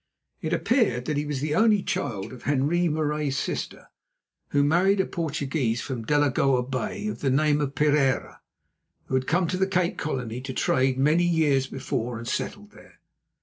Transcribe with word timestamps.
It 0.41 0.51
appeared 0.51 1.05
that 1.05 1.17
he 1.17 1.27
was 1.27 1.41
the 1.41 1.53
only 1.53 1.83
child 1.83 2.33
of 2.33 2.41
Henri 2.41 2.87
Marais's 2.87 3.37
sister, 3.37 3.89
who 4.49 4.63
married 4.63 4.99
a 4.99 5.05
Portuguese 5.05 5.79
from 5.79 6.03
Delagoa 6.05 6.63
Bay 6.63 7.05
of 7.05 7.19
the 7.19 7.29
name 7.29 7.61
of 7.61 7.75
Pereira, 7.75 8.41
who 9.05 9.13
had 9.13 9.27
come 9.27 9.45
to 9.49 9.57
the 9.57 9.67
Cape 9.67 9.99
Colony 9.99 10.41
to 10.41 10.53
trade 10.55 10.97
many 10.97 11.23
years 11.25 11.67
before 11.67 12.17
and 12.17 12.27
settled 12.27 12.71
there. 12.71 12.97